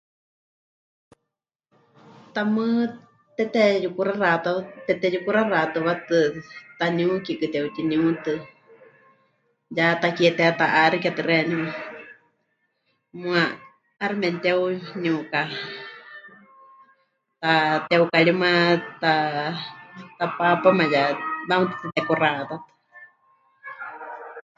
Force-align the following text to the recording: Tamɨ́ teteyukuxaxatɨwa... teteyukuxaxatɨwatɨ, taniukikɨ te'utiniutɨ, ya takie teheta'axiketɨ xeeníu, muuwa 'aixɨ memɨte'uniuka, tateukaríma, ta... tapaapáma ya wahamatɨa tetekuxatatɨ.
Tamɨ́ 2.33 2.69
teteyukuxaxatɨwa... 3.35 4.61
teteyukuxaxatɨwatɨ, 4.87 6.17
taniukikɨ 6.79 7.45
te'utiniutɨ, 7.53 8.33
ya 9.77 9.85
takie 10.01 10.29
teheta'axiketɨ 10.37 11.21
xeeníu, 11.27 11.59
muuwa 13.19 13.41
'aixɨ 13.99 14.15
memɨte'uniuka, 14.21 15.39
tateukaríma, 17.41 18.49
ta... 19.01 19.11
tapaapáma 20.17 20.85
ya 20.93 21.03
wahamatɨa 21.47 21.79
tetekuxatatɨ. 21.81 22.55